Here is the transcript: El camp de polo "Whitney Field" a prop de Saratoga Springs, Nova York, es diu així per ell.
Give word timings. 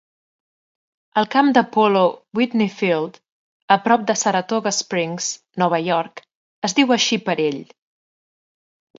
El 1.21 1.25
camp 1.33 1.49
de 1.57 1.61
polo 1.73 1.99
"Whitney 2.39 2.71
Field" 2.79 3.19
a 3.75 3.77
prop 3.83 4.07
de 4.11 4.15
Saratoga 4.21 4.73
Springs, 4.77 5.27
Nova 5.63 5.81
York, 5.89 6.23
es 6.69 6.75
diu 6.81 6.95
així 6.97 7.21
per 7.29 7.37
ell. 7.45 7.61